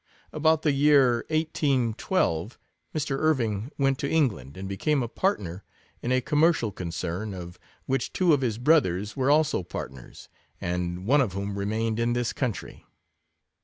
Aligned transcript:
About 0.33 0.63
the 0.63 0.71
year 0.71 1.23
J 1.29 1.41
812, 1.53 2.57
Mr. 2.95 3.19
Irving 3.19 3.69
went 3.77 3.99
to 3.99 4.07
XI 4.09 4.15
England, 4.15 4.57
and 4.57 4.67
became 4.67 5.03
a 5.03 5.07
partner 5.07 5.63
in 6.01 6.11
a 6.11 6.21
commer 6.23 6.51
cial 6.53 6.73
concern, 6.73 7.35
of 7.35 7.59
which 7.85 8.11
two 8.11 8.33
of 8.33 8.41
his 8.41 8.57
brothers 8.57 9.15
were 9.15 9.29
also 9.29 9.61
partners, 9.61 10.27
and 10.59 11.05
one 11.05 11.21
of 11.21 11.33
whom 11.33 11.55
re 11.55 11.67
mained 11.67 11.99
in 11.99 12.13
this 12.13 12.33
country. 12.33 12.83